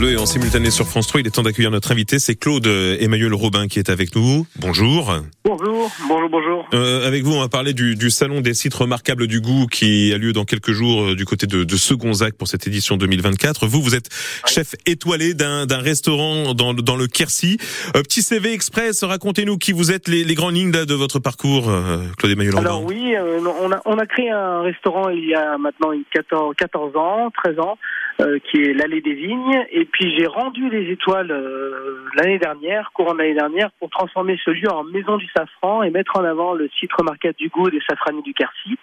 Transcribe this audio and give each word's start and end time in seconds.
Le 0.00 0.16
en 0.16 0.26
simultané 0.26 0.70
sur 0.70 0.86
France 0.86 1.08
3, 1.08 1.22
il 1.22 1.26
est 1.26 1.30
temps 1.30 1.42
d'accueillir 1.42 1.72
notre 1.72 1.90
invité, 1.90 2.20
c'est 2.20 2.36
Claude 2.36 2.68
Emmanuel 2.68 3.34
Robin 3.34 3.66
qui 3.66 3.80
est 3.80 3.90
avec 3.90 4.14
nous. 4.14 4.46
Bonjour. 4.60 5.12
Bonjour, 5.44 5.90
bonjour, 6.08 6.28
bonjour. 6.28 6.68
Euh, 6.72 7.04
avec 7.04 7.24
vous, 7.24 7.32
on 7.32 7.40
va 7.40 7.48
parler 7.48 7.72
du, 7.72 7.96
du, 7.96 8.08
salon 8.08 8.40
des 8.40 8.54
sites 8.54 8.74
remarquables 8.74 9.26
du 9.26 9.40
goût 9.40 9.66
qui 9.66 10.12
a 10.14 10.18
lieu 10.18 10.32
dans 10.32 10.44
quelques 10.44 10.70
jours 10.70 11.02
euh, 11.02 11.16
du 11.16 11.24
côté 11.24 11.48
de, 11.48 11.64
de 11.64 11.76
Segonzac 11.76 12.34
pour 12.34 12.46
cette 12.46 12.68
édition 12.68 12.96
2024. 12.96 13.66
Vous, 13.66 13.82
vous 13.82 13.96
êtes 13.96 14.08
chef 14.46 14.76
étoilé 14.86 15.34
d'un 15.34 15.66
restaurant 15.78 16.54
dans, 16.54 16.74
dans 16.74 16.94
le 16.94 17.08
Quercy. 17.08 17.58
Euh, 17.96 18.02
petit 18.02 18.22
CV 18.22 18.52
express, 18.52 19.02
racontez-nous 19.02 19.58
qui 19.58 19.72
vous 19.72 19.90
êtes, 19.90 20.06
les, 20.06 20.22
les 20.22 20.34
grandes 20.34 20.54
lignes 20.54 20.70
de 20.70 20.94
votre 20.94 21.18
parcours, 21.18 21.68
euh, 21.68 22.04
Claude 22.18 22.30
Emmanuel 22.30 22.54
Robin. 22.54 22.68
Alors 22.68 22.84
oui, 22.84 23.16
euh, 23.16 23.40
on, 23.60 23.72
a, 23.72 23.82
on 23.84 23.98
a 23.98 24.06
créé 24.06 24.30
un 24.30 24.62
restaurant 24.62 25.08
il 25.08 25.24
y 25.28 25.34
a 25.34 25.58
maintenant 25.58 25.90
14, 26.12 26.54
14 26.56 26.96
ans, 26.96 27.32
13 27.42 27.58
ans. 27.58 27.76
Euh, 28.20 28.40
qui 28.50 28.60
est 28.60 28.74
l'allée 28.74 29.00
des 29.00 29.14
vignes. 29.14 29.64
Et 29.70 29.87
puis 29.92 30.14
j'ai 30.16 30.26
rendu 30.26 30.68
les 30.70 30.90
étoiles 30.90 31.30
euh, 31.30 32.04
l'année 32.14 32.38
dernière, 32.38 32.90
courant 32.92 33.14
de 33.14 33.18
l'année 33.18 33.34
dernière, 33.34 33.70
pour 33.78 33.90
transformer 33.90 34.38
ce 34.44 34.50
lieu 34.50 34.70
en 34.70 34.84
maison 34.84 35.16
du 35.16 35.26
safran 35.36 35.82
et 35.82 35.90
mettre 35.90 36.16
en 36.18 36.24
avant 36.24 36.54
le 36.54 36.68
site 36.78 36.92
remarquable 36.92 37.34
du 37.36 37.48
goût 37.48 37.70
des 37.70 37.80
safraniers 37.88 38.22
du 38.22 38.34
Quercy, 38.34 38.78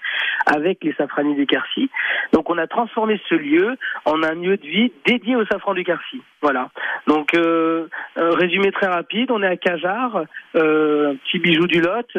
avec 0.46 0.84
les 0.84 0.94
safraniers 0.94 1.36
du 1.36 1.46
Quercy. 1.46 1.90
Donc 2.34 2.49
on 2.49 2.58
a 2.58 2.68
transformé 2.68 3.20
ce 3.30 3.36
lieu 3.36 3.77
en 4.05 4.23
un 4.23 4.36
lieu 4.36 4.58
de 4.58 4.68
vie 4.68 4.91
dédié 5.05 5.36
au 5.36 5.46
safran 5.46 5.73
du 5.73 5.84
Quercy. 5.84 6.22
Voilà. 6.41 6.70
Donc 7.08 7.34
euh, 7.35 7.88
résumé 8.16 8.72
très 8.72 8.88
rapide, 8.88 9.32
on 9.32 9.41
est 9.41 9.48
à 9.48 9.58
Cajar, 9.58 10.26
euh, 10.55 11.12
un 11.12 11.16
petit 11.16 11.40
bijou 11.40 11.68
du 11.68 11.82
Lot, 11.82 12.16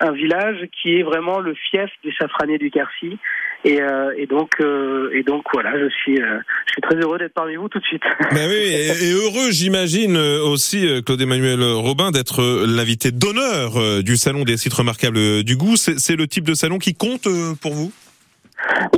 un 0.00 0.12
village 0.12 0.66
qui 0.80 0.98
est 0.98 1.02
vraiment 1.02 1.40
le 1.40 1.54
fief 1.54 1.90
des 2.04 2.12
safraniers 2.12 2.58
du 2.58 2.70
Quercy. 2.70 3.18
Et, 3.64 3.80
euh, 3.80 4.14
et 4.16 4.26
donc, 4.26 4.50
euh, 4.60 5.10
et 5.12 5.22
donc 5.22 5.44
voilà, 5.52 5.78
je 5.78 5.88
suis, 5.88 6.20
euh, 6.20 6.38
je 6.66 6.72
suis 6.72 6.80
très 6.82 6.94
heureux 6.96 7.18
d'être 7.18 7.34
parmi 7.34 7.56
vous 7.56 7.68
tout 7.68 7.80
de 7.80 7.84
suite. 7.84 8.02
Oui, 8.32 8.38
et, 8.38 9.08
et 9.08 9.12
heureux, 9.12 9.50
j'imagine 9.50 10.16
aussi, 10.16 11.02
Claude 11.04 11.20
Emmanuel 11.20 11.62
Robin, 11.62 12.10
d'être 12.10 12.42
l'invité 12.66 13.10
d'honneur 13.10 14.02
du 14.02 14.16
salon 14.16 14.44
des 14.44 14.56
sites 14.56 14.74
remarquables 14.74 15.42
du 15.42 15.56
goût. 15.56 15.76
C'est 15.76 16.16
le 16.16 16.26
type 16.26 16.44
de 16.44 16.54
salon 16.54 16.78
qui 16.78 16.94
compte 16.94 17.28
pour 17.60 17.72
vous? 17.72 17.92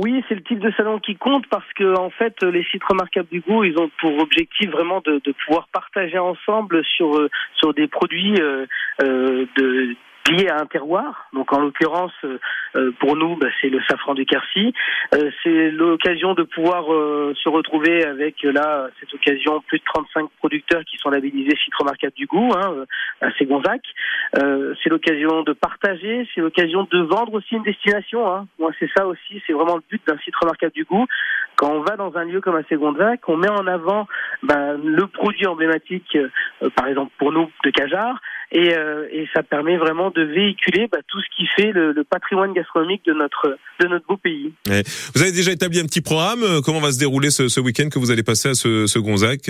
Oui, 0.01 0.23
c'est 0.27 0.35
le 0.35 0.43
type 0.43 0.59
de 0.59 0.71
salon 0.71 0.99
qui 0.99 1.15
compte 1.15 1.45
parce 1.47 1.71
que 1.75 1.97
en 1.97 2.09
fait, 2.09 2.41
les 2.43 2.63
sites 2.65 2.83
remarquables 2.83 3.29
du 3.31 3.41
goût, 3.41 3.63
ils 3.63 3.77
ont 3.77 3.89
pour 3.99 4.17
objectif 4.19 4.69
vraiment 4.69 5.01
de, 5.01 5.21
de 5.23 5.33
pouvoir 5.45 5.67
partager 5.71 6.17
ensemble 6.17 6.83
sur 6.85 7.27
sur 7.55 7.73
des 7.73 7.87
produits 7.87 8.39
euh, 8.41 8.65
de 9.57 9.95
lié 10.29 10.49
à 10.49 10.59
un 10.59 10.65
terroir. 10.65 11.27
Donc 11.33 11.51
en 11.53 11.59
l'occurrence, 11.59 12.11
euh, 12.23 12.39
euh, 12.75 12.91
pour 12.99 13.15
nous, 13.15 13.35
bah, 13.35 13.47
c'est 13.61 13.69
le 13.69 13.81
safran 13.89 14.13
du 14.13 14.25
Quercy. 14.25 14.73
Euh, 15.13 15.31
c'est 15.43 15.71
l'occasion 15.71 16.33
de 16.33 16.43
pouvoir 16.43 16.85
se 17.35 17.49
retrouver 17.49 18.05
avec 18.05 18.43
là 18.43 18.89
cette 18.99 19.13
occasion 19.13 19.61
plus 19.67 19.79
de 19.79 19.83
35 19.83 20.29
producteurs 20.39 20.83
qui 20.85 20.97
sont 20.97 21.09
labellisés 21.09 21.55
site 21.63 21.75
remarquable 21.75 22.13
du 22.13 22.25
goût 22.25 22.51
hein, 22.55 22.85
à 23.21 23.31
Ségonzac. 23.33 23.81
c'est 24.33 24.89
l'occasion 24.89 25.43
de 25.43 25.53
partager, 25.53 26.27
c'est 26.33 26.41
l'occasion 26.41 26.87
de 26.91 26.99
vendre 26.99 27.33
aussi 27.33 27.55
une 27.55 27.63
destination. 27.63 28.31
Hein. 28.31 28.47
Moi, 28.59 28.71
c'est 28.79 28.89
ça 28.95 29.05
aussi, 29.05 29.41
c'est 29.45 29.53
vraiment 29.53 29.75
le 29.75 29.83
but 29.89 30.01
d'un 30.07 30.17
site 30.19 30.35
remarquable 30.35 30.73
du 30.73 30.83
goût. 30.83 31.05
Quand 31.61 31.73
on 31.73 31.81
va 31.83 31.95
dans 31.95 32.17
un 32.17 32.23
lieu 32.23 32.41
comme 32.41 32.55
à 32.55 32.63
Ségonzac, 32.67 33.21
on 33.27 33.37
met 33.37 33.47
en 33.47 33.67
avant 33.67 34.07
bah, 34.41 34.73
le 34.73 35.05
produit 35.05 35.45
emblématique, 35.45 36.17
par 36.75 36.87
exemple 36.87 37.11
pour 37.19 37.31
nous 37.31 37.51
de 37.63 37.69
Cajar, 37.69 38.19
et, 38.51 38.73
et 39.11 39.29
ça 39.31 39.43
permet 39.43 39.77
vraiment 39.77 40.09
de 40.09 40.23
véhiculer 40.23 40.87
bah, 40.91 40.97
tout 41.07 41.19
ce 41.21 41.27
qui 41.37 41.47
fait 41.55 41.71
le, 41.71 41.91
le, 41.91 42.03
patrimoine 42.03 42.51
gastronomique 42.53 43.05
de 43.05 43.13
notre 43.13 43.59
de 43.79 43.87
notre 43.87 44.07
beau 44.07 44.17
pays. 44.17 44.51
Vous 44.65 45.21
avez 45.21 45.31
déjà 45.31 45.51
établi 45.51 45.79
un 45.79 45.85
petit 45.85 46.01
programme 46.01 46.43
Comment 46.65 46.79
va 46.79 46.91
se 46.91 46.99
dérouler 46.99 47.29
ce, 47.29 47.47
ce 47.47 47.59
week-end 47.59 47.89
que 47.89 47.99
vous 47.99 48.09
allez 48.09 48.23
passer 48.23 48.49
à 48.49 48.53
ce, 48.55 48.87
ce 48.87 48.97
Gonzac 48.97 49.47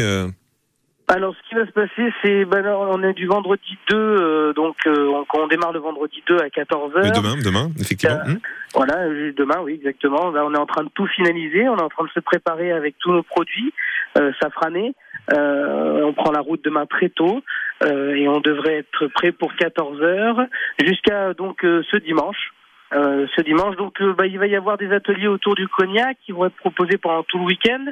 alors, 1.07 1.35
ce 1.35 1.49
qui 1.49 1.55
va 1.55 1.65
se 1.65 1.71
passer, 1.71 2.13
c'est 2.23 2.45
ben, 2.45 2.65
on 2.67 3.03
est 3.03 3.13
du 3.13 3.27
vendredi 3.27 3.77
2, 3.89 3.95
euh, 3.95 4.53
donc 4.53 4.75
euh, 4.87 5.07
on, 5.07 5.25
on, 5.39 5.47
démarre 5.47 5.73
le 5.73 5.79
vendredi 5.79 6.23
2 6.27 6.37
à 6.37 6.47
14h. 6.47 7.01
Mais 7.03 7.11
demain, 7.11 7.35
demain, 7.43 7.69
effectivement. 7.79 8.19
Euh, 8.27 8.35
Voilà, 8.73 9.07
demain, 9.35 9.59
oui, 9.61 9.73
exactement. 9.73 10.31
Là, 10.31 10.45
on 10.45 10.53
est 10.53 10.57
en 10.57 10.65
train 10.65 10.83
de 10.83 10.89
tout 10.93 11.07
finaliser, 11.07 11.67
on 11.67 11.77
est 11.77 11.81
en 11.81 11.89
train 11.89 12.05
de 12.05 12.09
se 12.11 12.19
préparer 12.21 12.71
avec 12.71 12.95
tous 12.99 13.11
nos 13.11 13.23
produits 13.23 13.73
euh, 14.17 14.31
safranés. 14.41 14.95
Euh, 15.33 16.03
on 16.03 16.13
prend 16.13 16.31
la 16.31 16.39
route 16.39 16.63
demain 16.63 16.85
très 16.85 17.09
tôt 17.09 17.41
euh, 17.83 18.15
et 18.15 18.27
on 18.27 18.39
devrait 18.39 18.77
être 18.77 19.07
prêt 19.07 19.31
pour 19.31 19.53
14 19.55 20.01
heures 20.01 20.41
jusqu'à 20.83 21.33
donc 21.33 21.63
euh, 21.63 21.83
ce 21.91 21.97
dimanche. 21.97 22.51
Euh, 22.93 23.25
ce 23.35 23.41
dimanche, 23.41 23.77
donc 23.77 24.01
bah, 24.17 24.25
il 24.25 24.37
va 24.37 24.47
y 24.47 24.55
avoir 24.55 24.77
des 24.77 24.91
ateliers 24.91 25.27
autour 25.27 25.55
du 25.55 25.67
cognac 25.67 26.17
qui 26.25 26.33
vont 26.33 26.45
être 26.45 26.55
proposés 26.55 26.97
pendant 26.97 27.23
tout 27.23 27.37
le 27.37 27.45
week-end. 27.45 27.85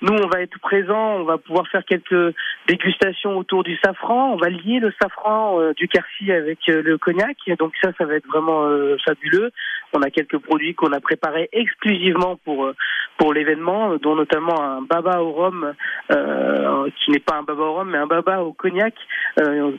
Nous, 0.00 0.12
on 0.12 0.28
va 0.28 0.40
être 0.42 0.58
présents, 0.60 1.16
on 1.16 1.24
va 1.24 1.38
pouvoir 1.38 1.66
faire 1.68 1.84
quelques 1.84 2.34
dégustations 2.68 3.36
autour 3.36 3.64
du 3.64 3.76
safran. 3.84 4.32
On 4.32 4.36
va 4.36 4.48
lier 4.48 4.78
le 4.78 4.92
safran 5.00 5.60
euh, 5.60 5.72
du 5.72 5.88
Quercy 5.88 6.30
avec 6.30 6.60
euh, 6.68 6.82
le 6.82 6.98
cognac. 6.98 7.36
Donc 7.58 7.72
ça, 7.82 7.90
ça 7.98 8.04
va 8.04 8.14
être 8.14 8.26
vraiment 8.26 8.64
euh, 8.66 8.96
fabuleux. 9.04 9.50
On 9.92 10.02
a 10.02 10.10
quelques 10.10 10.38
produits 10.38 10.74
qu'on 10.74 10.92
a 10.92 11.00
préparés 11.00 11.48
exclusivement 11.52 12.36
pour 12.44 12.70
pour 13.16 13.32
l'événement, 13.32 13.96
dont 13.96 14.14
notamment 14.14 14.62
un 14.62 14.82
baba 14.82 15.22
au 15.22 15.32
rhum, 15.32 15.72
qui 16.08 17.10
n'est 17.10 17.18
pas 17.18 17.36
un 17.36 17.42
baba 17.42 17.62
au 17.62 17.74
rhum, 17.74 17.90
mais 17.90 17.98
un 17.98 18.06
baba 18.06 18.42
au 18.42 18.52
cognac, 18.52 18.94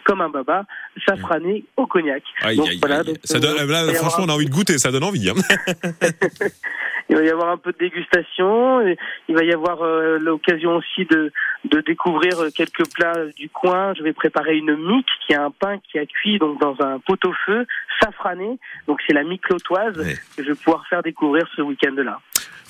comme 0.04 0.20
un 0.20 0.30
baba, 0.30 0.66
safrané 1.08 1.64
au 1.78 1.86
cognac. 1.86 2.24
Aïe, 2.42 2.58
donc, 2.58 2.68
aïe, 2.68 2.80
voilà, 2.82 3.04
donc, 3.04 3.16
ça 3.24 3.40
donne, 3.40 3.56
là, 3.66 3.94
franchement, 3.94 4.26
on 4.26 4.30
a 4.30 4.34
envie 4.34 4.48
de 4.48 4.52
goûter, 4.52 4.78
ça 4.78 4.92
donne 4.92 5.06
envie. 5.06 5.30
Hein. 5.30 5.36
il 7.10 7.16
va 7.16 7.24
y 7.24 7.30
avoir 7.30 7.50
un 7.50 7.58
peu 7.58 7.72
de 7.72 7.78
dégustation. 7.78 8.82
il 9.28 9.36
va 9.36 9.44
y 9.44 9.52
avoir 9.52 9.82
euh, 9.82 10.18
l'occasion 10.20 10.76
aussi 10.76 11.06
de, 11.06 11.32
de 11.66 11.82
découvrir 11.82 12.38
quelques 12.56 12.88
plats 12.94 13.26
du 13.36 13.50
coin. 13.50 13.94
Je 13.96 14.04
vais 14.04 14.14
préparer 14.14 14.58
une 14.58 14.76
mique 14.76 15.10
qui 15.26 15.34
est 15.34 15.38
un 15.38 15.52
pain 15.52 15.80
qui 15.80 15.98
a 15.98 16.06
cuit 16.06 16.38
donc 16.40 16.60
dans 16.60 16.76
un 16.82 17.00
pot-au-feu 17.00 17.66
safrané. 18.02 18.60
Donc 18.88 19.00
c'est 19.06 19.14
la 19.14 19.24
mique 19.24 19.48
lotoise 19.50 19.98
que 20.38 20.44
je 20.44 20.50
vais 20.50 20.56
pouvoir 20.56 20.86
faire 20.88 21.04
découvrir 21.04 21.48
ce 21.56 21.62
week-end-là. 21.62 22.20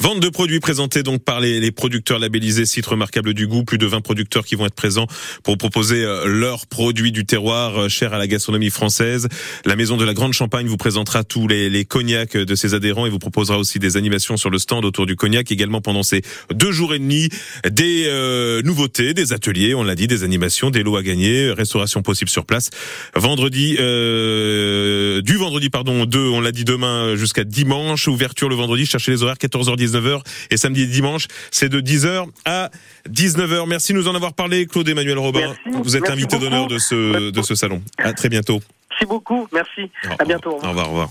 Vente 0.01 0.21
de 0.21 0.29
produits 0.29 0.61
présentés 0.61 1.03
donc 1.03 1.25
par 1.25 1.41
les, 1.41 1.59
les, 1.59 1.71
producteurs 1.73 2.19
labellisés 2.19 2.65
Site 2.65 2.85
Remarquable 2.85 3.33
du 3.33 3.47
Goût. 3.47 3.65
Plus 3.65 3.77
de 3.77 3.85
20 3.85 3.99
producteurs 3.99 4.45
qui 4.45 4.55
vont 4.55 4.65
être 4.65 4.73
présents 4.73 5.07
pour 5.43 5.57
proposer 5.57 6.05
euh, 6.05 6.25
leurs 6.25 6.67
produits 6.67 7.11
du 7.11 7.25
terroir 7.25 7.77
euh, 7.77 7.89
cher 7.89 8.13
à 8.13 8.17
la 8.17 8.25
gastronomie 8.25 8.69
française. 8.69 9.27
La 9.65 9.75
Maison 9.75 9.97
de 9.97 10.05
la 10.05 10.13
Grande 10.13 10.31
Champagne 10.31 10.67
vous 10.67 10.77
présentera 10.77 11.25
tous 11.25 11.49
les, 11.49 11.69
les 11.69 11.83
cognacs 11.83 12.37
de 12.37 12.55
ses 12.55 12.75
adhérents 12.75 13.07
et 13.07 13.09
vous 13.09 13.19
proposera 13.19 13.57
aussi 13.57 13.77
des 13.77 13.97
animations 13.97 14.37
sur 14.37 14.49
le 14.49 14.57
stand 14.57 14.85
autour 14.85 15.05
du 15.05 15.17
cognac. 15.17 15.51
Également 15.51 15.81
pendant 15.81 16.03
ces 16.03 16.21
deux 16.53 16.71
jours 16.71 16.93
et 16.93 16.99
demi, 16.99 17.27
des 17.69 18.05
euh, 18.07 18.61
nouveautés, 18.61 19.13
des 19.13 19.33
ateliers, 19.33 19.75
on 19.75 19.83
l'a 19.83 19.95
dit, 19.95 20.07
des 20.07 20.23
animations, 20.23 20.69
des 20.69 20.81
lots 20.81 20.95
à 20.95 21.03
gagner, 21.03 21.51
restauration 21.51 22.03
possible 22.03 22.29
sur 22.29 22.45
place. 22.45 22.69
Vendredi, 23.17 23.75
euh, 23.81 25.21
du 25.21 25.35
vendredi 25.35 25.69
pardon, 25.69 26.05
2, 26.05 26.19
on 26.19 26.39
l'a 26.39 26.53
dit 26.53 26.63
demain 26.63 27.17
jusqu'à 27.17 27.43
dimanche. 27.43 28.07
Ouverture 28.07 28.47
le 28.47 28.55
vendredi, 28.55 28.85
cherchez 28.85 29.11
les 29.11 29.23
horaires 29.23 29.35
14h10 29.35 29.88
19h 29.89 30.21
et 30.51 30.57
samedi 30.57 30.83
et 30.83 30.87
dimanche, 30.87 31.27
c'est 31.51 31.69
de 31.69 31.81
10h 31.81 32.27
à 32.45 32.69
19h. 33.09 33.67
Merci 33.67 33.93
de 33.93 33.97
nous 33.97 34.07
en 34.07 34.15
avoir 34.15 34.33
parlé, 34.33 34.65
Claude 34.65 34.87
Emmanuel 34.87 35.17
Robin. 35.17 35.55
Merci. 35.65 35.81
Vous 35.83 35.97
êtes 35.97 36.09
invité 36.09 36.37
d'honneur 36.37 36.67
de 36.67 36.77
ce, 36.77 37.31
de 37.31 37.41
ce 37.41 37.55
salon. 37.55 37.81
À 37.97 38.13
très 38.13 38.29
bientôt. 38.29 38.61
Merci 38.91 39.05
beaucoup. 39.05 39.47
Merci. 39.53 39.91
Au, 40.05 40.21
à 40.21 40.25
bientôt. 40.25 40.51
Au 40.51 40.67
revoir. 40.67 40.87
Au 40.87 40.89
revoir. 40.89 41.09